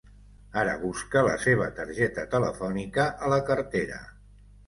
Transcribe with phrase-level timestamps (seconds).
[0.61, 4.01] Ara busca la seva targeta telefònica a la cartera.